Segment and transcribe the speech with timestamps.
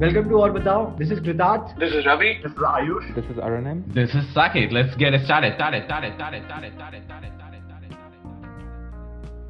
[0.00, 0.96] Welcome to Aur Batao.
[0.96, 1.78] This is Kritarth.
[1.78, 2.40] This is Ravi.
[2.42, 3.14] This is Ayush.
[3.14, 3.82] This is Arunim.
[3.92, 4.72] This is Saket.
[4.72, 5.56] Let's get it started.
[5.56, 5.84] Started.
[5.84, 6.14] Started.
[6.14, 6.42] Started.
[6.46, 6.72] Started.
[6.74, 7.02] Started.
[7.04, 7.98] Started.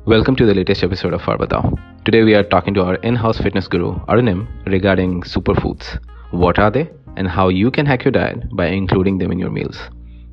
[0.07, 1.79] Welcome to the latest episode of Farbatao.
[2.05, 6.01] Today we are talking to our in-house fitness guru Arunim regarding superfoods.
[6.33, 9.51] What are they and how you can hack your diet by including them in your
[9.51, 9.79] meals.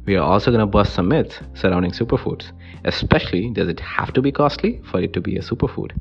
[0.07, 2.53] We are also going to bust some myths surrounding superfoods,
[2.85, 5.91] especially does it have to be costly for it to be a superfood.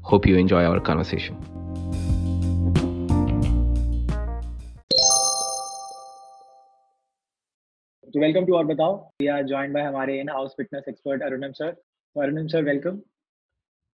[0.00, 1.36] Hope you enjoy our conversation.
[8.14, 11.52] तो welcome to और बताओ। We are joined by हमारे in house fitness expert Arunam
[11.52, 12.96] sir तो Arunam sir welcome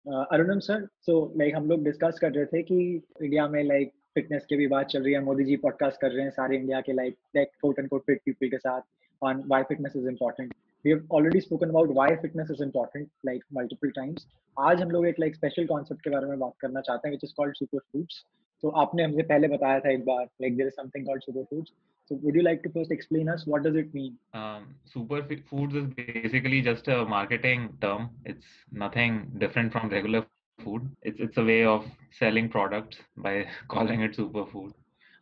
[0.07, 2.77] Arunam sir so like हम लोग discuss कर रहे थे कि
[3.23, 6.13] इंडिया में लाइक like, फिटनेस के भी बात चल रही है। मोदी जी पॉडकास्ट कर
[6.13, 8.81] रहे हैं सारे इंडिया के like take quote and quote fit people के साथ
[9.23, 10.55] on why fitness is important
[10.85, 14.27] we have already spoken about why fitness is important like multiple times
[14.57, 17.25] आज हम लोग एक लाइक स्पेशल कॉन्सेप्ट के बारे में बात करना चाहते हैं which
[17.25, 18.25] is called super foods
[18.64, 21.72] So आपने हमसे पहले बताया था एक बार like there is something called superfoods.
[22.10, 24.18] So would you like to first explain us what does it mean?
[24.34, 28.10] Um, superfoods is basically just a marketing term.
[28.26, 30.90] It's nothing different from regular food.
[31.02, 31.86] It's it's a way of
[32.20, 33.36] selling products by
[33.68, 34.74] calling it superfood.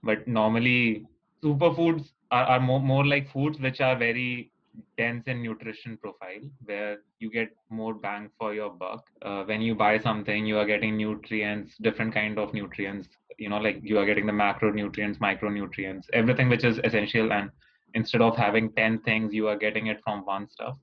[0.04, 1.06] But normally
[1.44, 4.52] superfoods are, are more, more like foods which are very
[4.98, 9.76] dense in nutrition profile where you get more bang for your buck uh, when you
[9.76, 14.07] buy something you are getting nutrients different kind of nutrients you know like you are
[14.07, 17.51] getting the macronutrients micronutrients everything which is essential and
[17.95, 20.77] instead of having 10 things you are getting it from one stuff.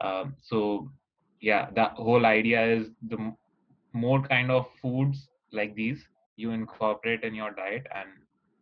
[0.00, 0.90] Um, so
[1.40, 3.34] yeah that whole idea is the
[3.92, 6.02] more kind of foods like these
[6.36, 8.08] you incorporate in your diet and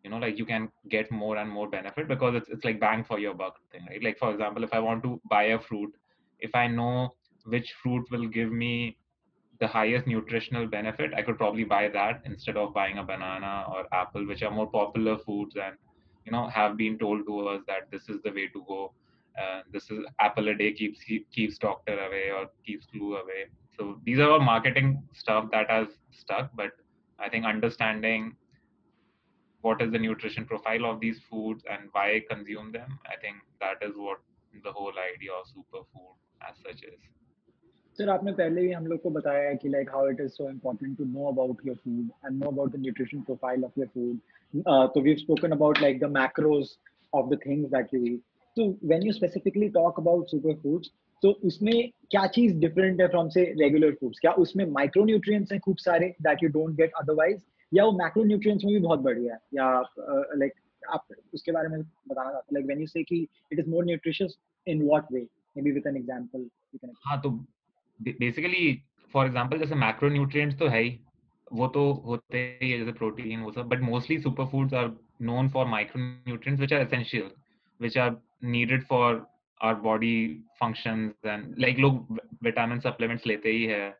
[0.02, 3.04] you know like you can get more and more benefit because it's, it's like bang
[3.04, 4.02] for your buck thing right?
[4.02, 5.92] Like for example if i want to buy a fruit
[6.40, 8.96] if i know which fruit will give me
[9.60, 13.86] the highest nutritional benefit i could probably buy that instead of buying a banana or
[13.94, 15.76] apple which are more popular foods and
[16.24, 18.92] you know have been told to us that this is the way to go.
[19.40, 21.00] Uh, this is apple a day keeps
[21.32, 23.44] keeps doctor away or keeps flu away.
[23.78, 26.72] So these are all marketing stuff that has stuck but
[27.18, 28.34] i think understanding
[29.62, 33.86] what is the nutrition profile of these foods and why consume them i think that
[33.86, 34.18] is what
[34.64, 36.14] the whole idea of superfood
[36.48, 37.00] as such is
[37.98, 40.48] sir आपने पहले ही हम लोग को बताया है कि like how it is so
[40.50, 44.18] important to know about your food and know about the nutrition profile of your food
[44.94, 46.76] तो we spoken about like the macros
[47.12, 48.20] of the things that you eat
[48.56, 50.90] तो when you specifically talk about super foods
[51.22, 51.74] तो उसमें
[52.10, 56.14] क्या चीज़ different है from से regular foods क्या उसमें माइक्रो न्यूट्रिएंट्स हैं खूब सारे
[56.22, 57.40] that you don't get otherwise
[57.72, 59.40] या वो मैक्रो न्यूट्रिएंट्स में भी बहुत बढ़िया है?
[59.54, 59.70] या
[60.36, 63.68] लाइक uh, आप उसके बारे में बताना चाहते लाइक व्हेन यू से कि it is
[63.70, 64.36] more nutritious
[64.66, 65.20] in what way
[65.56, 66.48] may be with an example
[67.06, 67.30] हाँ तो
[68.01, 68.81] बेसिकली
[69.13, 70.99] फॉर एग्जांपल जैसे मैक्रो न्यूट्रिएंट्स तो है ही
[71.53, 74.91] वो तो होते ही है जैसे प्रोटीन वो सब but mostly super foods are
[75.21, 77.31] known for micro nutrients which are essential
[77.81, 79.25] which are needed for
[79.63, 80.15] our body
[80.59, 83.93] functions and like लोग विटामिन सप्लीमेंट्स लेते ही है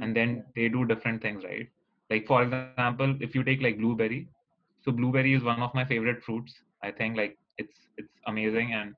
[0.00, 1.68] and then they do different things right
[2.10, 4.26] like for example if you take like blueberry
[4.86, 8.94] so blueberry is one of my favorite fruits i think like it's it's amazing and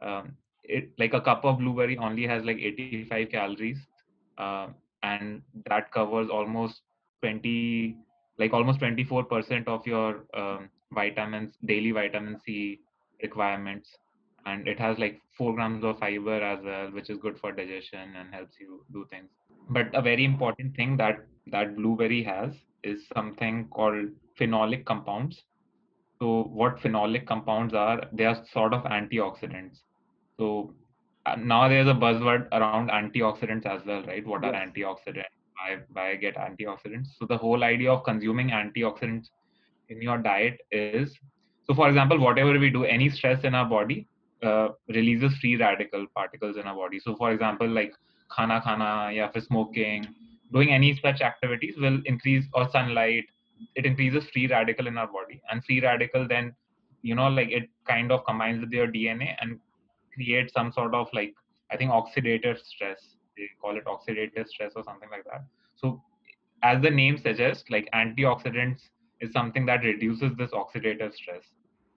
[0.00, 0.32] um,
[0.67, 3.77] it like a cup of blueberry only has like 85 calories
[4.37, 4.67] uh,
[5.03, 6.81] and that covers almost
[7.21, 7.95] 20
[8.39, 12.79] like almost 24% of your um, vitamins daily vitamin c
[13.23, 13.89] requirements.
[14.45, 18.15] And it has like 4 grams of fiber as well which is good for digestion
[18.15, 19.29] and helps you do things.
[19.69, 22.53] But a very important thing that that blueberry has
[22.83, 25.43] is something called phenolic compounds.
[26.19, 29.79] So what phenolic compounds are they are sort of antioxidants
[30.37, 30.73] so
[31.25, 34.25] uh, now there's a buzzword around antioxidants as well right?
[34.25, 35.35] What are antioxidants?
[35.55, 37.07] Why why get antioxidants?
[37.19, 39.29] So the whole idea of consuming antioxidants
[39.89, 41.17] in your diet is
[41.65, 44.07] so for example whatever we do any stress in our body
[44.43, 46.99] uh, releases free radical particles in our body.
[46.99, 47.93] So for example like
[48.35, 50.05] khana khana yeah for smoking
[50.53, 53.25] doing any such activities will increase or sunlight
[53.75, 55.41] it increases free radical in our body.
[55.51, 56.53] And free radical then
[57.01, 59.59] you know like it kind of combines with your dna and
[60.17, 61.35] creates some sort of like
[61.71, 63.15] i think oxidative stress.
[63.37, 65.43] They call it oxidative stress or something like that.
[65.75, 66.03] So
[66.63, 68.81] as the name suggests like antioxidants
[69.21, 71.43] is something that reduces this oxidative stress.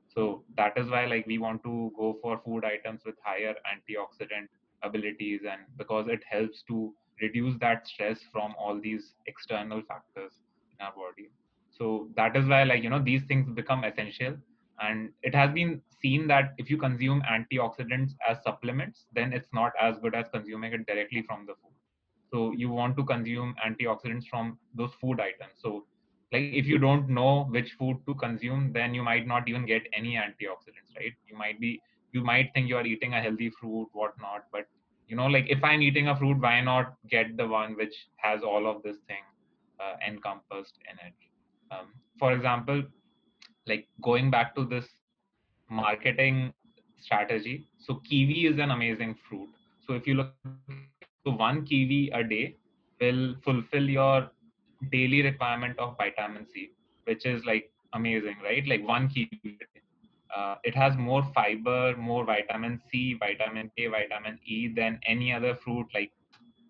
[0.08, 4.48] So that is why like we want to go for food items with higher antioxidant
[4.82, 10.32] abilities and because it helps to reduce that stress from all these external factors
[10.72, 11.30] in our body.
[11.70, 14.36] So that is why like you know these things become essential
[14.80, 19.72] and it has been seen that if you consume antioxidants as supplements then it's not
[19.80, 21.74] as good as consuming it directly from the food.
[22.32, 25.54] So you want to consume antioxidants from those food items.
[25.58, 25.84] So
[26.32, 29.82] like if you don't know which food to consume then you might not even get
[29.92, 31.12] any antioxidants right?
[31.26, 31.80] You might be
[32.12, 34.66] you might think you are eating a healthy fruit whatnot but
[35.06, 38.42] you know like if i'm eating a fruit why not get the one which has
[38.42, 39.22] all of this thing
[39.80, 41.14] uh, encompassed in it?
[41.70, 41.86] Um,
[42.18, 42.82] for example
[43.70, 44.88] like going back to this
[45.70, 46.52] marketing
[47.00, 49.48] strategy so kiwi is an amazing fruit.
[49.86, 50.34] So if you look
[51.24, 52.56] one kiwi a day
[53.00, 54.30] will fulfill your
[54.92, 56.70] daily requirement of vitamin c
[57.04, 58.66] which is like amazing right?
[58.66, 59.58] Like one kiwi
[60.36, 65.54] uh, it has more fiber more vitamin c vitamin k vitamin e than any other
[65.64, 65.86] fruit.
[65.94, 66.12] Like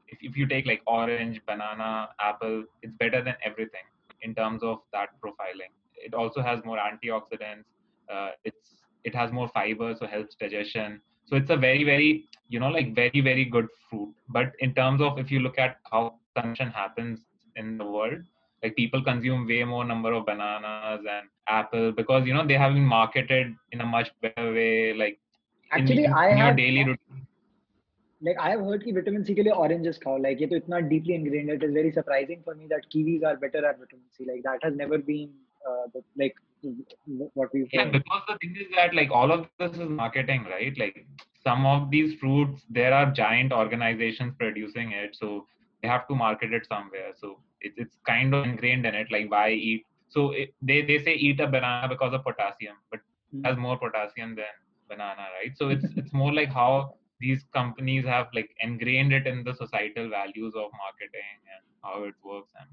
[0.08, 3.86] if, if you take like orange banana apple it's better than everything
[4.22, 7.65] in terms of that profiling it also has more antioxidants
[8.09, 12.59] uh, it's it has more fiber so helps digestion so it's a very very you
[12.59, 16.15] know like very very good fruit but in terms of if you look at how
[16.35, 17.19] consumption happens
[17.55, 18.19] in the world
[18.63, 22.73] like people consume way more number of bananas and apple because you know they have
[22.73, 25.19] been marketed in a much better way like
[25.71, 27.25] actually in, i in have your daily routine
[28.21, 30.77] like I have heard कि vitamin C के लिए oranges खाओ like ये तो इतना
[30.89, 34.25] deeply ingrained it is very surprising for me that kiwis are better at vitamin C
[34.25, 36.34] like that has never been uh, uh, the, like
[37.34, 40.76] what we've yeah because the thing is that like all of this is marketing right?
[40.78, 41.06] Like
[41.44, 45.46] some of these fruits there are giant organizations producing it so
[45.82, 47.12] they have to market it somewhere.
[47.16, 49.84] So it's it's kind of ingrained in it like why eat?
[50.08, 53.00] So it, they they say eat a banana because of potassium but
[53.32, 54.54] it has more potassium than
[54.88, 55.56] banana right?
[55.56, 60.08] So it's it's more like how these companies have like ingrained it in the societal
[60.08, 62.68] values of marketing and how it works and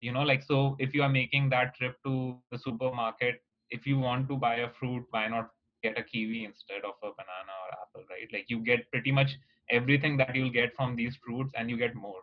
[0.00, 3.98] you know like so if you are making that trip to the supermarket if you
[3.98, 5.50] want to buy a fruit why not
[5.82, 8.28] get a kiwi instead of a banana or apple right?
[8.32, 9.30] Like you get pretty much
[9.70, 12.20] everything that you'll get from these fruits and you get more.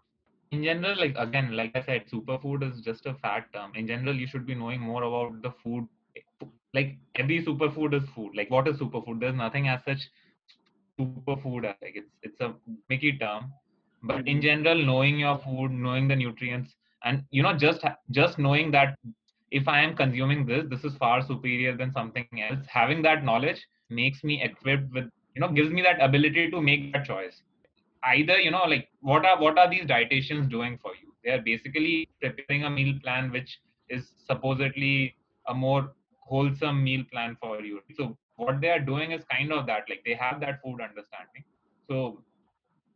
[0.52, 3.88] In general like again like i said superfood is just a fat term um, in
[3.88, 5.88] general you should be knowing more about the food
[6.74, 9.20] like every superfood is food like what is superfood?
[9.20, 10.00] There's nothing as such
[11.00, 12.54] superfood like it's it's a
[12.90, 13.54] mickey term um,
[14.04, 14.42] but in mm-hmm.
[14.42, 16.76] general knowing your food knowing the nutrients
[17.06, 18.98] and you know just just knowing that
[19.52, 22.66] if i am consuming this this is far superior than something else.
[22.68, 25.06] Having that knowledge makes me equipped with
[25.36, 27.42] you know gives me that ability to make that choice.
[28.04, 31.14] Either you know like what are what are these dietitians doing for you?
[31.24, 33.60] They are basically preparing a meal plan which
[33.90, 35.16] is supposedly
[35.48, 37.82] a more wholesome meal plan for you.
[37.98, 41.44] So what they are doing is kind of that like they have that food understanding.
[41.88, 42.24] So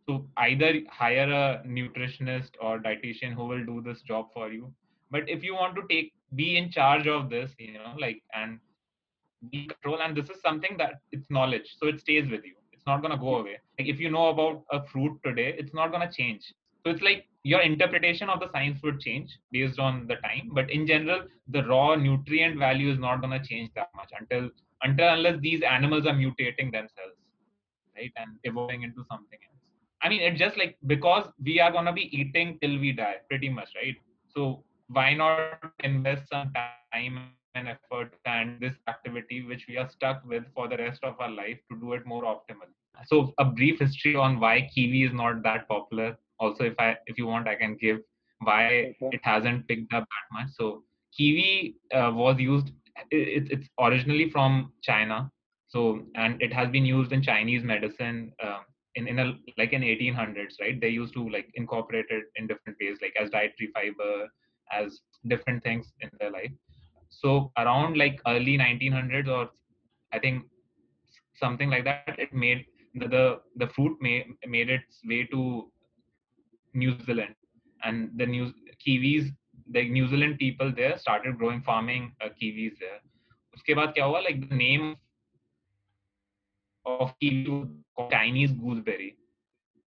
[0.10, 4.74] so either hire a nutritionist or dietitian who will do this job for you.
[5.12, 8.60] But if you want to take be in charge of this you know like and
[9.52, 12.56] be control and this is something that it's knowledge so it stays with you.
[12.72, 13.58] It's not going to go away.
[13.78, 16.42] Like if you know about a fruit today it's not going to change.
[16.84, 20.50] So it's like your interpretation of the science would change based on the time.
[20.54, 24.50] But in general the raw nutrient value is not going to change that much until
[24.82, 27.20] until unless these animals are mutating themselves
[28.00, 29.40] right and evolving into something.
[29.44, 29.49] else
[30.04, 33.16] i mean it's just like because we are going to be eating till we die
[33.28, 33.96] pretty much right?
[34.36, 37.20] So why not invest some time
[37.56, 41.30] and effort and this activity which we are stuck with for the rest of our
[41.30, 42.76] life to do it more optimally?
[43.06, 46.18] So a brief history on why kiwi is not that popular.
[46.40, 48.00] Also if i if you want i can give
[48.40, 48.66] why
[49.02, 49.18] okay.
[49.18, 50.50] it hasn't picked up that much.
[50.58, 50.84] So
[51.18, 52.72] kiwi uh, was used
[53.12, 55.32] it, it's originally from china.
[55.68, 58.60] So and it has been used in chinese medicine uh,
[58.99, 62.77] in, in a like in 1800s right they used to like incorporate it in different
[62.81, 64.29] ways like as dietary fiber
[64.73, 66.53] as different things in their life
[67.09, 69.51] so around like early 1900s or
[70.13, 70.45] i think
[71.35, 72.65] something like that it made
[72.95, 75.71] the the, the fruit made, made its way to
[76.75, 77.35] new zealand
[77.85, 78.53] and the new
[78.85, 79.27] kiwis
[79.73, 83.01] the new zealand people there started growing farming uh, kiwis there
[83.57, 84.87] उसके बाद क्या हुआ like the name
[87.00, 87.68] of kiwi
[88.12, 89.18] chinese gooseberry.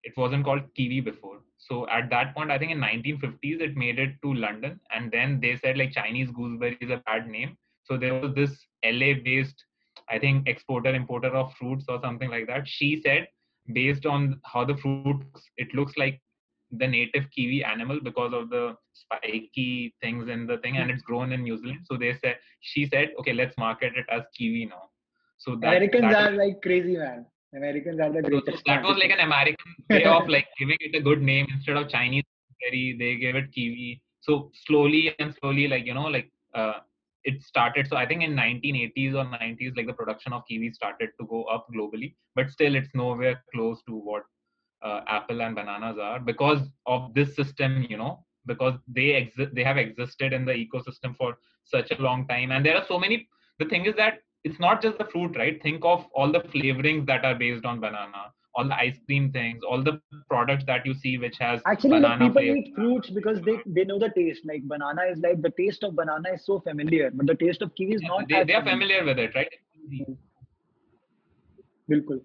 [0.03, 1.39] It wasn't called kiwi before.
[1.57, 5.39] So at that point i think in 1950s it made it to london and then
[5.41, 7.57] they said like chinese gooseberry is a bad name.
[7.83, 8.53] So there was this
[8.83, 9.63] la based
[10.09, 12.67] i think exporter importer of fruits or something like that.
[12.67, 13.27] She said
[13.73, 15.21] based on how the fruit
[15.57, 16.21] it looks like
[16.71, 21.31] the native kiwi animal because of the spiky things in the thing and it's grown
[21.31, 21.85] in new zealand.
[21.85, 24.89] So they said she said okay let's market it as kiwi now
[25.39, 28.57] so that, americans that are like crazy man Americans are the greatest.
[28.57, 31.77] So that was like an American way of like giving it a good name instead
[31.77, 32.23] of Chinese
[32.61, 32.95] berry.
[32.97, 34.01] They gave it kiwi.
[34.21, 36.79] So slowly and slowly, like you know, like uh,
[37.23, 37.87] it started.
[37.87, 41.43] So I think in 1980s or 90s, like the production of kiwi started to go
[41.45, 44.23] up globally, but still it's nowhere close to what
[44.83, 47.85] uh, apple and bananas are because of this system.
[47.89, 52.27] You know, because they exist they have existed in the ecosystem for such a long
[52.27, 53.27] time and there are so many
[53.59, 57.05] the thing is that it's not just the fruit right think of all the flavorings
[57.05, 58.23] that are based on banana
[58.55, 62.17] all the ice cream things all the products that you see which has Actually, banana
[62.19, 62.55] people flavor.
[62.55, 64.41] eat fruits because they, they know the taste.
[64.45, 67.75] Like banana is like the taste of banana is so familiar, but the taste of
[67.75, 68.27] kiwi is Yeah, not.
[68.29, 69.47] they, they are familiar with it right
[71.89, 72.21] Bilkul.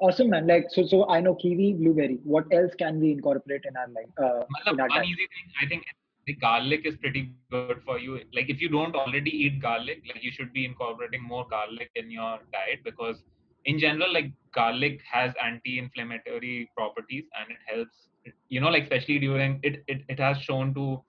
[0.00, 0.46] Awesome, man.
[0.46, 2.18] Like so, so I know kiwi, blueberry.
[2.24, 4.10] What else can we incorporate in our life?
[4.18, 5.82] Uh, in our one easy thing i think
[6.26, 8.20] the garlic is pretty good for you.
[8.32, 12.10] Like if you don't already eat garlic like you should be incorporating more garlic in
[12.10, 13.22] your diet because
[13.64, 18.08] in general like garlic has anti-inflammatory properties and it helps
[18.48, 21.02] you know like especially during it it, it has shown to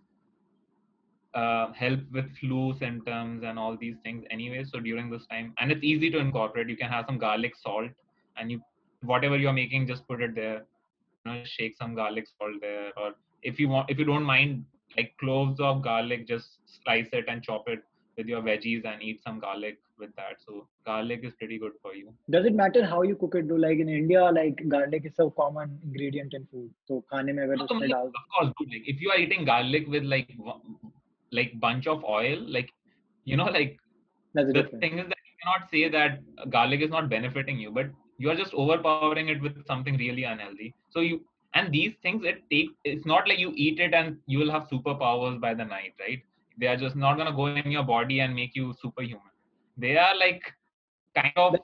[1.34, 4.64] uh, help with flu symptoms and all these things anyway.
[4.64, 6.70] So during this time and it's easy to incorporate.
[6.70, 7.92] You can have some garlic salt
[8.38, 8.62] and you
[9.04, 10.66] whatever you're making just put it there.
[11.26, 13.12] You know shake some garlic salt there or
[13.44, 14.64] if you want if you don't mind
[14.98, 17.84] like cloves of garlic just slice it and chop it
[18.18, 20.42] with your veggies and eat some garlic with that.
[20.46, 22.14] So garlic is pretty good for you.
[22.30, 25.30] Does it matter how you cook it do like in india like garlic is a
[25.42, 26.70] common ingredient in food.
[26.88, 30.04] So khane mein agar usse dal of course like if you are eating garlic with
[30.14, 30.30] like
[31.32, 32.70] like bunch of oil like
[33.26, 33.78] you know like
[34.34, 34.82] That's the different.
[34.82, 36.20] thing is that you cannot say that
[36.58, 37.88] garlic is not benefiting you but
[38.18, 40.74] you are just overpowering it with something really unhealthy.
[40.90, 41.22] So you
[41.56, 44.68] and these things it take it's not like you eat it and you will have
[44.72, 46.22] superpowers by the night right?
[46.58, 49.34] They are just not going to go in your body and make you superhuman.
[49.78, 50.42] They are like
[51.16, 51.56] kind of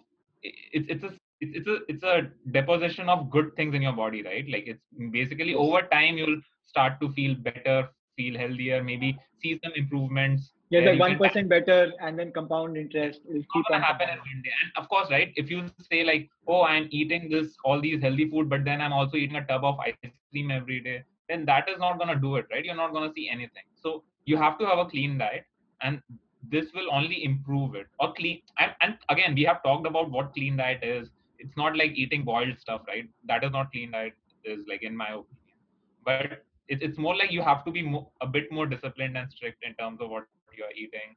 [0.43, 4.24] it's it's a it's, it's a it's a deposition of good things in your body
[4.24, 4.45] right?
[4.50, 9.71] Like it's basically over time you'll start to feel better feel healthier maybe see some
[9.75, 14.42] improvements Yeah, like one better, and then compound interest will keep on happen in one
[14.44, 14.51] day.
[14.63, 15.34] And of course, right?
[15.36, 18.94] If you say like, "Oh, I'm eating this all these healthy food, but then I'm
[18.94, 19.96] also eating a tub of ice
[20.32, 22.63] cream every day," then that is not gonna do it, right?
[22.63, 23.68] You're not gonna see anything.
[23.75, 25.46] So you have to have a clean diet,
[25.82, 26.01] and
[26.50, 27.88] this will only improve it.
[28.00, 28.42] Or clean.
[28.58, 31.10] And, and again, we have talked about what clean diet is.
[31.40, 33.10] It's not like eating boiled stuff, right?
[33.25, 34.13] That is not clean diet.
[34.44, 35.58] Is like in my opinion,
[36.06, 39.32] but it, it's more like you have to be mo- a bit more disciplined and
[39.32, 40.25] strict in terms of what
[40.58, 41.15] you're eating.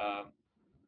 [0.00, 0.32] Um,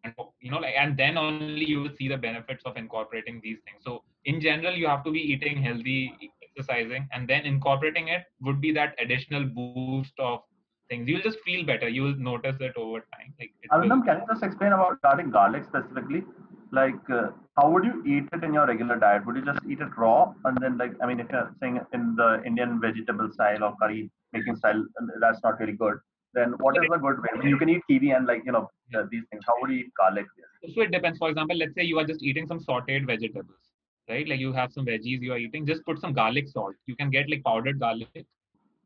[0.04, 3.58] and you know like and then only you will see the benefits of incorporating these
[3.66, 8.22] things so in general you have to be eating healthy exercising and then incorporating it
[8.40, 10.40] would be that additional boost of
[10.88, 14.42] things you'll just feel better you will notice it over time like can you just
[14.42, 16.24] explain about regarding garlic specifically?
[16.72, 19.26] Like, uh, how would you eat it in your regular diet?
[19.26, 22.14] Would you just eat it raw, and then like, I mean, if you're saying in
[22.16, 24.84] the Indian vegetable style or curry making style,
[25.20, 25.98] that's not really good.
[26.34, 27.28] Then what is the good way?
[27.34, 29.42] I mean, you can eat kiwi and like you know uh, these things.
[29.46, 30.26] How would you eat garlic?
[30.74, 33.70] so it depends for example let's say you are just eating some sauteed vegetables
[34.08, 36.96] right like you have some veggies you are eating just put some garlic salt you
[36.96, 38.24] can get like powdered garlic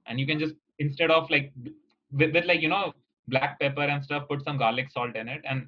[0.07, 1.53] and you can just instead of like
[2.13, 2.93] with, with like you know
[3.29, 5.67] black pepper and stuff put some garlic salt in it and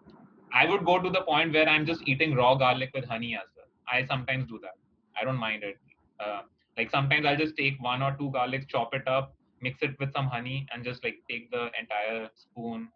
[0.54, 3.48] i would go to the point where i'm just eating raw garlic with honey as
[3.56, 3.66] well.
[3.92, 4.76] I sometimes do that.
[5.20, 5.76] I don't mind it.
[6.20, 6.42] Uh,
[6.76, 10.12] like sometimes i'll just take one or two garlics chop it up mix it with
[10.12, 12.88] some honey and just like take the entire spoon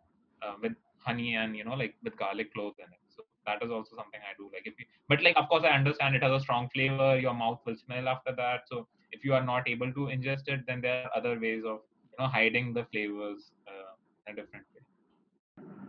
[0.42, 3.00] uh, with honey and you know like with garlic cloves in it.
[3.16, 5.68] So that is also something i do like if you, but like of course i
[5.80, 8.62] understand it has a strong flavor your mouth will smell after that.
[8.66, 11.80] So if you are not able to ingest it then there are other ways of
[12.12, 13.92] you know hiding the flavors uh,
[14.26, 14.82] in a different way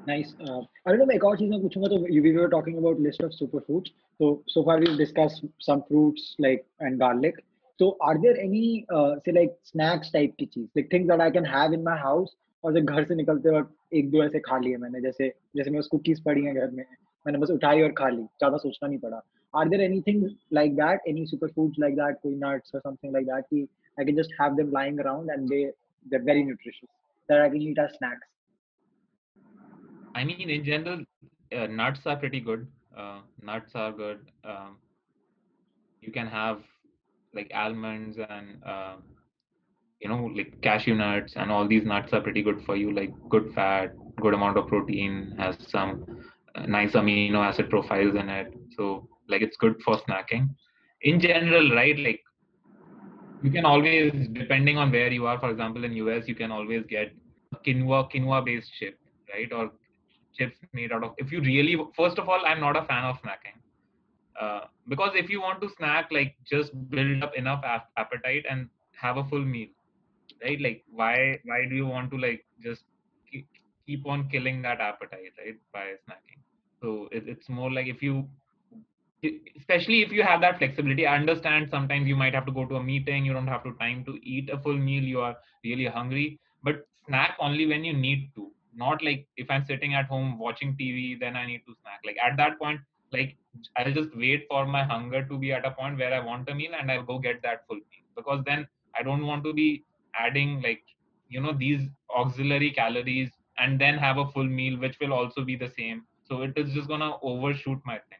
[0.07, 0.33] Nice.
[0.41, 1.97] Uh, एक और चीज़ मैं पूछूँगा तो,
[6.99, 7.31] तो
[7.79, 11.29] So are there any uh, say like snacks type की चीज़ like things that I
[11.31, 12.29] can have in my house
[12.63, 16.43] घर से निकलते वक्त एक दो ऐसे खा लिए मैंने जैसे जैसे मैं कुकीज पड़ी
[16.45, 16.83] हैं घर में
[17.25, 19.21] मैंने बस उठाई और खा ली ज़्यादा सोचना नहीं पड़ा।
[19.53, 23.25] Are there anything like that any super food like that कोई नट्स और something like
[23.25, 23.67] that
[23.99, 26.89] I can just have them lying around and they very nutritious
[27.29, 28.27] that I can eat as snacks
[30.15, 31.03] I mean, in general,
[31.55, 32.67] uh, nuts are pretty good.
[32.97, 34.19] Uh, nuts are good.
[34.45, 34.77] Um,
[36.01, 36.61] you can have
[37.33, 38.95] like almonds and uh,
[39.99, 42.93] you know like cashew nuts and all these nuts are pretty good for you.
[42.93, 46.05] Like good fat, good amount of protein, has some
[46.55, 48.53] uh, nice amino acid profiles in it.
[48.77, 50.49] So like it's good for snacking.
[51.01, 51.99] In general, right?
[51.99, 52.21] Like
[53.43, 55.39] you can always, depending on where you are.
[55.39, 57.13] For example, in US, you can always get
[57.65, 58.97] quinoa quinoa based chip,
[59.33, 59.51] right?
[59.51, 59.71] Or
[60.37, 63.15] chips made out of if you really first of all i'm not a fan of
[63.21, 63.57] snacking
[64.41, 68.69] uh, because if you want to snack like just build up enough ap- appetite and
[69.01, 69.67] have a full meal
[70.43, 72.83] right like why why do you want to like just
[73.31, 73.47] keep,
[73.85, 76.41] keep on killing that appetite, right, by snacking.
[76.81, 78.27] So it, it's more like if you,
[79.57, 81.05] especially if you have that flexibility.
[81.07, 83.73] I understand sometimes you might have to go to a meeting, you don't have to
[83.79, 87.93] time to eat a full meal, you are really hungry, but snack only when you
[87.93, 88.51] need to.
[88.75, 92.01] Not like if I'm sitting at home watching TV, then I need to snack.
[92.05, 93.37] Like at that point, like
[93.77, 96.55] I'll just wait for my hunger to be at a point where I want a
[96.55, 98.05] meal and I'll go get that full meal.
[98.15, 98.67] Because then
[98.97, 99.83] I don't want to be
[100.15, 100.83] adding like
[101.29, 101.81] you know these
[102.15, 106.03] auxiliary calories and then have a full meal which will also be the same.
[106.23, 108.19] So it is just gonna overshoot my thing.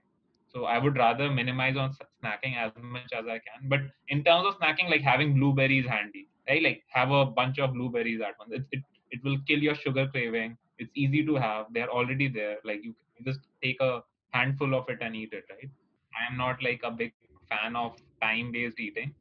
[0.54, 1.94] So i would rather minimize on
[2.24, 3.68] snacking as much as i can.
[3.68, 6.64] But in terms of snacking like having blueberries handy right?
[6.64, 8.52] Like have a bunch of blueberries at once.
[8.54, 8.84] It, it,
[9.16, 10.58] it will kill your sugar craving.
[10.80, 11.68] It's easy to have.
[11.74, 12.58] They're already there.
[12.72, 15.70] Like you just take a handful of it and eat it right?
[16.20, 17.14] I am not like a big
[17.50, 19.14] fan of time based eating.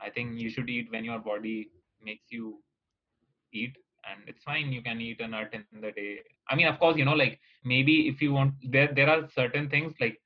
[0.00, 1.70] I think you should eat when your body
[2.04, 2.58] makes you
[3.52, 3.76] eat
[4.10, 4.72] and it's fine.
[4.72, 6.20] You can eat a nut in the day.
[6.48, 9.68] I mean of course you know like maybe if you want there there are certain
[9.70, 10.20] things like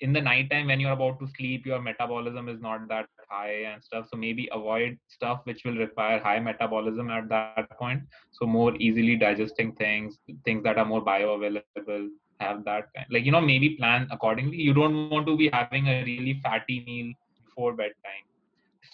[0.00, 3.64] in the night time when you're about to sleep your metabolism is not that high
[3.72, 4.06] and stuff.
[4.10, 8.02] So maybe avoid stuff which will require high metabolism at that point.
[8.32, 13.32] So more easily digesting things things that are more bioavailable have that kind like you
[13.32, 14.56] know maybe plan accordingly.
[14.56, 17.12] You don't want to be having a really fatty meal
[17.44, 18.24] before bedtime.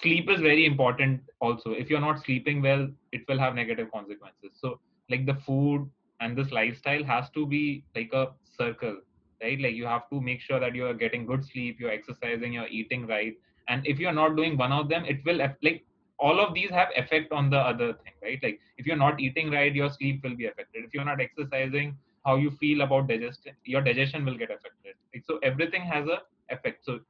[0.01, 1.73] Sleep is very important also.
[1.73, 4.53] If you're not sleeping well it will have negative consequences.
[4.61, 8.99] So like the food and this lifestyle has to be like a circle
[9.43, 9.61] right?
[9.61, 13.07] Like you have to make sure that you're getting good sleep you're exercising you're eating
[13.07, 13.35] right
[13.69, 15.85] and if you're not doing one of them it will like
[16.19, 18.39] all of these have effect on the other thing right?
[18.43, 20.85] Like if you're not eating right your sleep will be affected.
[20.85, 25.25] If you're not exercising how you feel about digestion your digestion will get affected like,
[25.27, 26.19] so everything has a
[26.55, 26.85] effect.
[26.85, 27.01] So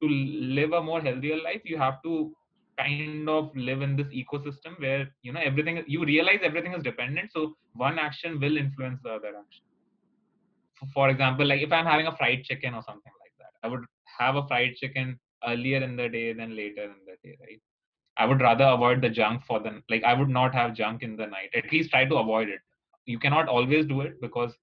[0.00, 2.34] to live a more healthier life you have to
[2.78, 7.30] kind of live in this ecosystem where you know everything you realize everything is dependent.
[7.32, 9.64] So one action will influence the other action.
[10.94, 13.84] For example like if i'm having a fried chicken or something like that i would
[14.18, 17.60] have a fried chicken earlier in the day than later in the day right?
[18.16, 21.16] I would rather avoid the junk for the like i would not have junk in
[21.16, 21.50] the night.
[21.54, 22.60] At least try to avoid it.
[23.06, 24.56] You cannot always do it because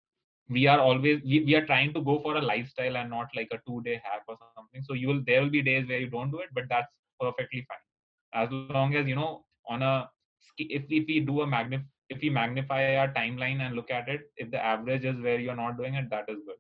[0.49, 3.49] we are always we, we are trying to go for a lifestyle and not like
[3.51, 4.65] a two day hack or something.
[4.83, 7.65] So you will there will be days where you don't do it but that's perfectly
[7.67, 8.43] fine.
[8.43, 9.25] As long as you know
[9.67, 10.09] on a
[10.57, 14.21] if, if we do a magnif if we magnify our timeline and look at it
[14.37, 16.55] if the average is where you're not doing it that is good.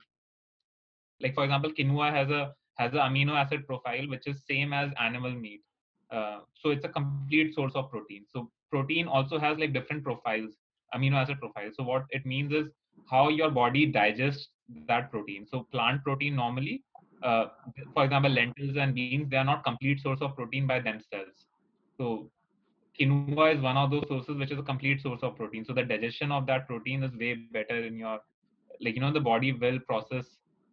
[1.21, 4.91] Like for example quinoa has a has an amino acid profile which is same as
[4.99, 5.61] animal meat.
[6.11, 8.25] Uh, so it's a complete source of protein.
[8.33, 10.51] So protein also has like different profiles
[10.95, 11.75] amino acid profiles.
[11.77, 12.67] So what it means is
[13.09, 14.49] how your body digests
[14.87, 15.45] that protein.
[15.51, 16.83] So plant protein normally
[17.21, 17.45] uh,
[17.93, 21.45] for example lentils and beans they are not complete source of protein by themselves.
[21.97, 22.31] So
[22.99, 25.65] quinoa is one of those sources which is a complete source of protein.
[25.65, 28.19] So the digestion of that protein is way better in your
[28.81, 30.25] like you know the body will process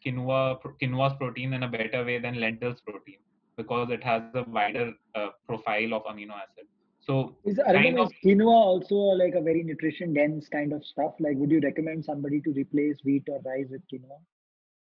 [0.07, 3.19] quinoa quinoa's protein in a better way than lentils protein
[3.57, 6.67] because it has a wider uh, profile of amino acid.
[7.01, 11.13] So is, kind of, is quinoa also like a very nutrition dense kind of stuff?
[11.21, 14.19] Like would you recommend somebody to replace wheat or rice with quinoa?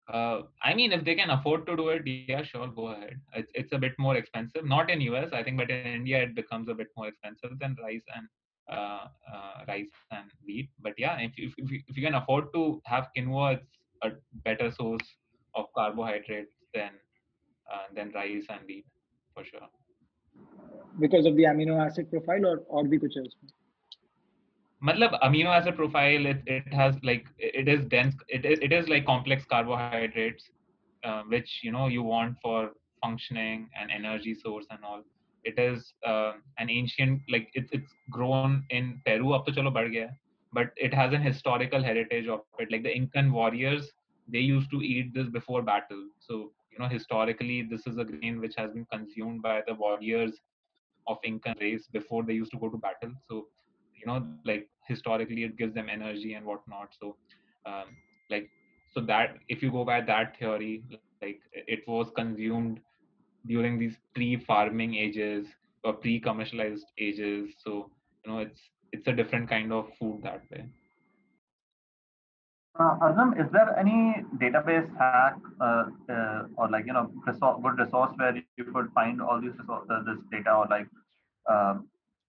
[0.08, 3.20] Uh, I mean, if they can afford to do it, yeah, sure, go ahead.
[3.34, 4.64] It's, it's a bit more expensive.
[4.64, 7.76] Not in US, I think, but in India, it becomes a bit more expensive than
[7.82, 8.28] rice and
[8.70, 10.70] uh, uh, rice and wheat.
[10.80, 14.10] But yeah, if, if, if, you, if you can afford to have quinoa, it's a
[14.44, 15.06] better source
[15.54, 16.90] of carbohydrates than
[17.72, 18.86] uh, than rice and wheat
[19.34, 19.68] for sure.
[21.00, 23.36] Because of the amino acid profile or or the kuch else
[24.86, 28.88] matlab amino acid profile it, it has like it is dense it is it is
[28.88, 30.50] like complex carbohydrates
[31.04, 32.70] uh, which you know you want for
[33.02, 35.02] functioning and energy source and all.
[35.44, 39.32] It is uh, an ancient like it, it's grown in peru.
[39.32, 40.08] Up to chalo bad gaya
[40.56, 42.72] but it has an historical heritage of it.
[42.72, 43.92] Like the incan warriors
[44.28, 46.08] they used to eat this before battle.
[46.20, 50.40] So you know historically this is a grain which has been consumed by the warriors
[51.08, 53.12] of incan race before they used to go to battle.
[53.40, 53.48] So
[54.12, 56.94] you know like historically it gives them energy and whatnot.
[57.00, 57.16] So
[57.66, 57.96] um,
[58.30, 58.50] like
[58.92, 60.84] so that if you go by that theory
[61.22, 62.80] like it was consumed
[63.46, 65.46] during these pre-farming ages
[65.84, 67.54] or pre-commercialized ages.
[67.64, 67.90] So
[68.24, 70.64] you know it's it's a different kind of food that way.
[72.78, 77.78] Uh, Arunim, is there any database hack uh, uh, or like you know resource, good
[77.78, 80.86] resource where you could find all these uh, this data or like
[81.48, 81.88] um,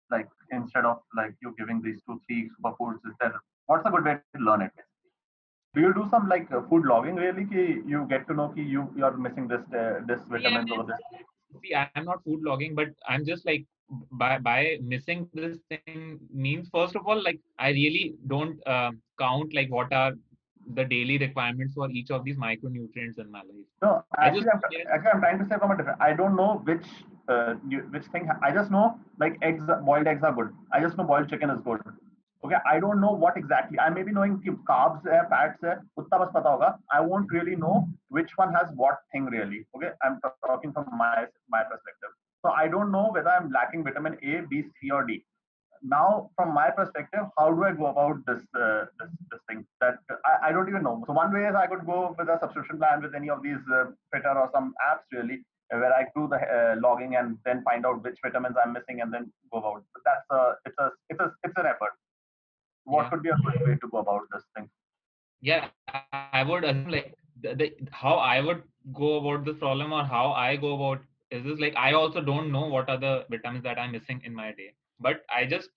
[0.09, 3.33] like instead of like you giving these two three superfoods is there
[3.67, 4.71] what's a good way to learn it
[5.75, 8.65] do you do some like uh, food logging really ki you get to know ki
[8.75, 11.05] you you are missing this uh, this vitamin yeah, or this
[11.61, 13.65] see i'm not food logging but i'm just like
[14.11, 19.53] by by missing this thing means first of all like i really don't uh, count
[19.53, 20.13] like what are
[20.75, 23.67] the daily requirements for each of these micronutrients in my life.
[23.81, 24.61] No actually, I am
[24.93, 26.85] actually i'm trying to say from a different i don't know which
[27.27, 27.53] uh,
[27.95, 30.49] which thing i just know like eggs boiled eggs are good.
[30.71, 31.81] I just know boiled chicken is good.
[32.45, 34.37] Okay i don't know what exactly i may be knowing
[34.69, 36.77] carbs hai fats hai utna bas pata hoga.
[36.91, 39.65] I won't really know which one has what thing really.
[39.75, 41.15] Okay i'm talking from my
[41.49, 42.20] my perspective.
[42.45, 45.25] So I don't know whether I'm lacking vitamin A, B, C, or D.
[45.83, 49.65] Now, from my perspective, how do I go about this uh, this, this thing?
[49.81, 51.03] That I, I don't even know.
[51.07, 53.63] So one way is I could go with a subscription plan with any of these
[53.73, 57.85] uh, Fittr or some apps really, where I do the uh, logging and then find
[57.85, 59.83] out which vitamins I'm missing and then go about.
[59.93, 61.93] But that's a it's a it's a it's an effort.
[62.85, 63.11] What Yeah.
[63.11, 64.69] could be a good way to go about this thing?
[65.41, 66.01] yeah i
[66.39, 67.09] I would assume like
[67.43, 67.67] the, the
[68.01, 68.61] how i would
[68.99, 72.51] go about this problem or how i go about is this like i also don't
[72.51, 75.69] know what are the vitamins that i'm missing in my day but i just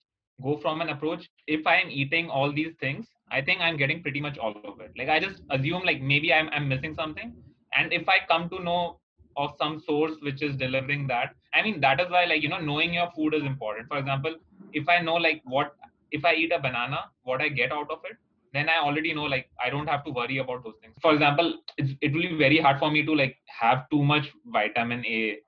[0.43, 4.21] go from an approach if i'm eating all these things i think i'm getting pretty
[4.21, 7.33] much all of it like i just assume like maybe i'm, I'm missing something
[7.77, 8.99] and if i come to know
[9.37, 12.59] of some source which is delivering that i mean that is why like you know
[12.59, 14.35] knowing your food is important for example
[14.73, 15.75] if i know like what
[16.11, 18.17] if i eat a banana what i get out of it
[18.55, 20.93] then I already know like I don't have to worry about those things.
[21.01, 25.05] For example, it will be very hard for me to like have too much vitamin
[25.05, 25.39] A.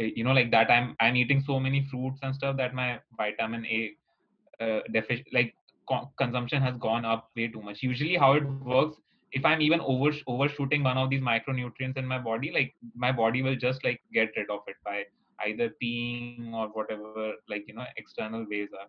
[0.00, 3.00] uh, You know, like that I'm I'm eating so many fruits and stuff that my
[3.16, 3.80] vitamin A
[4.60, 5.54] uh, deficit like
[5.88, 7.82] co- consumption has gone up way too much.
[7.82, 8.96] Usually, how it works,
[9.32, 13.42] if I'm even over overshooting one of these micronutrients in my body, like my body
[13.42, 15.04] will just like get rid of it by
[15.46, 18.88] either peeing or whatever like you know external ways are.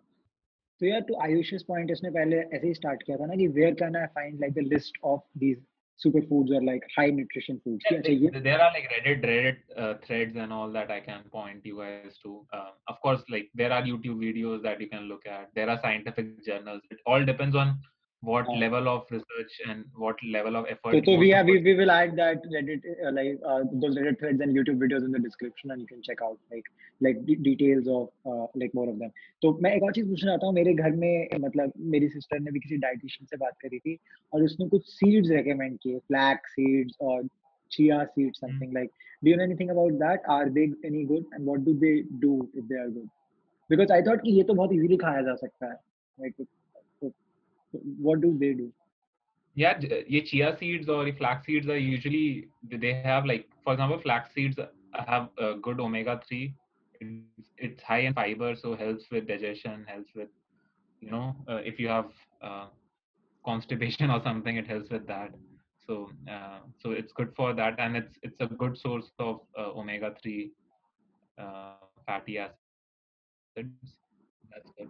[0.80, 3.74] तो यार to आयुष's point इसने पहले ऐसे ही start किया था ना कि where
[3.80, 5.58] can I find like the list of these
[6.05, 7.83] superfoods or like high nutrition foods.
[7.89, 11.65] Yeah, there, there are like Reddit, Reddit uh, threads and all that I can point
[11.65, 12.45] you guys to.
[12.53, 15.49] Um, of course, like there are YouTube videos that you can look at.
[15.55, 16.81] There are scientific journals.
[16.91, 17.79] It all depends on
[18.21, 18.59] what Yeah.
[18.59, 20.93] level of research and what level of effort.
[20.93, 24.19] So, so we have we, we will add that Reddit uh, like uh, those Reddit
[24.19, 26.65] threads and YouTube videos in the description and you can check out like
[26.99, 29.11] like de- details of uh, like more of them.
[29.41, 32.51] तो मैं एक और चीज़ पूछना चाहता हूँ मेरे घर में मतलब मेरी सिस्टर ने
[32.51, 33.97] भी किसी डाइटिशियन से बात करी थी
[34.33, 37.27] और उसने कुछ सीड्स रेकमेंड किए फ्लैक्स सीड्स और
[37.69, 38.77] chia seeds something mm-hmm.
[38.77, 38.91] like
[39.23, 42.49] do you know anything about that are they any good and what do they do
[42.53, 43.09] if they are good
[43.69, 45.77] because I thought कि ये तो बहुत easily खाया जा सकता है
[46.19, 46.56] like so, so
[47.73, 48.71] what do they do
[49.55, 54.33] yeah, yeah, chia seeds or flax seeds are usually they have like for example flax
[54.33, 54.59] seeds
[54.93, 56.53] have uh, good omega three.
[56.99, 60.29] It's, it's high in fiber, so helps with digestion, helps with
[61.01, 62.67] you know uh, if you have uh,
[63.45, 65.33] constipation or something, it helps with that.
[65.87, 69.71] So uh, so it's good for that, and it's it's a good source of uh,
[69.71, 70.51] omega three
[71.39, 71.73] uh,
[72.05, 73.97] fatty acids.
[74.53, 74.89] That's good.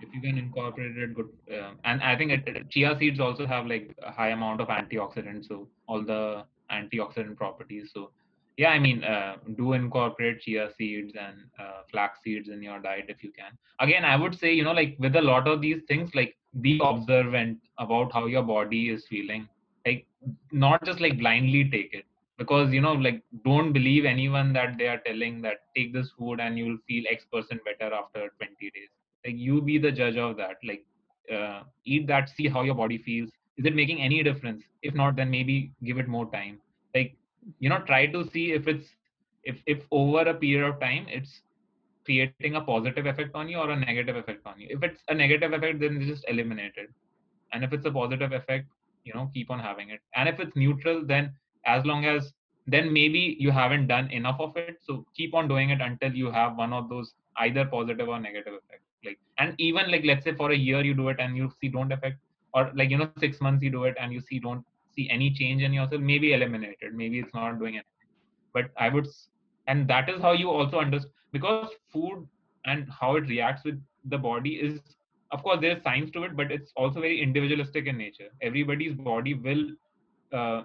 [0.00, 1.28] If you can incorporate it, good.
[1.52, 4.68] Uh, and I think it, it- chia seeds also have like a high amount of
[4.68, 7.90] antioxidants, so all the antioxidant properties.
[7.94, 8.10] So
[8.56, 13.06] yeah, I mean, uh, do incorporate chia seeds and uh, flax seeds in your diet
[13.08, 13.52] if you can.
[13.80, 16.80] Again, I would say you know like with a lot of these things, like be
[16.82, 19.48] observant about how your body is feeling.
[19.86, 20.06] Like
[20.52, 22.04] not just like blindly take it
[22.38, 26.40] because you know like don't believe anyone that they are telling that take this food
[26.40, 28.88] and you'll feel x percent better after 20 days.
[29.24, 30.56] Like you be the judge of that.
[30.62, 30.84] Like
[31.32, 33.30] uh, eat that see how your body feels.
[33.56, 34.62] Is it making any difference?
[34.82, 36.60] If not then maybe give it more time.
[36.94, 37.16] Like
[37.58, 38.86] you know try to see if it's
[39.44, 41.40] if if over a period of time it's
[42.04, 44.68] creating a positive effect on you or a negative effect on you.
[44.70, 46.90] If it's a negative effect then just eliminate it
[47.52, 48.66] and if it's a positive effect
[49.04, 50.00] you know keep on having it.
[50.14, 51.32] And if it's neutral then
[51.66, 52.32] as long as
[52.66, 54.72] then maybe you haven't done enough of it.
[54.76, 58.54] So keep on doing it until you have one of those either positive or negative
[58.54, 58.84] effects.
[59.04, 61.68] Like and even like let's say for a year you do it and you see
[61.68, 62.18] don't affect
[62.54, 65.30] or like you know six months you do it and you see don't see any
[65.30, 68.08] change in yourself maybe eliminate it maybe it's not doing anything.
[68.52, 69.06] But i would
[69.66, 72.26] and that is how you also understand because food
[72.64, 74.80] and how it reacts with the body is
[75.32, 78.28] of course there's science to it but it's also very individualistic in nature.
[78.42, 79.64] Everybody's body will
[80.32, 80.62] uh,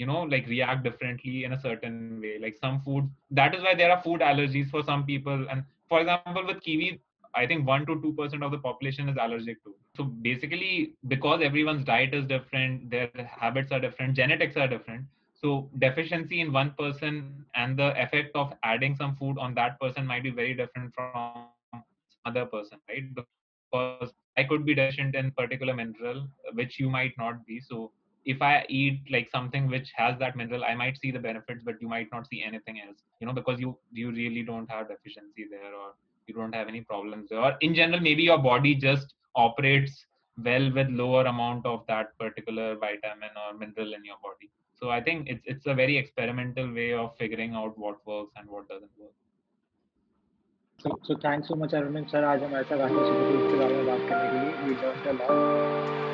[0.00, 2.38] you know like react differently in a certain way.
[2.38, 5.46] Like some food that is why there are food allergies for some people.
[5.50, 7.00] And for example with kiwi
[7.40, 9.74] i think 1 to 2 percent of the population is allergic to.
[9.96, 15.06] So basically because everyone's diet is different their habits are different genetics are different
[15.42, 20.06] so deficiency in one person and the effect of adding some food on that person
[20.06, 21.46] might be very different from
[22.26, 23.04] other person right?
[23.14, 23.34] Because
[24.36, 27.60] i could be deficient in particular mineral which you might not be.
[27.60, 27.92] So
[28.25, 31.81] if I eat like something which has that mineral, I might see the benefits, but
[31.81, 35.47] you might not see anything else, you know, because you you really don't have deficiency
[35.49, 35.93] there, or
[36.27, 40.05] you don't have any problems or in general maybe your body just operates
[40.43, 45.01] well with lower amount of that particular vitamin or mineral in your body so i
[45.01, 48.95] think it's it's a very experimental way of figuring out what works and what doesn't
[48.97, 49.17] work
[50.83, 53.85] so so thanks so much arvind sir आज हमारे साथ आके super के बारे में
[53.91, 56.04] बात करने के लिए we learned a lot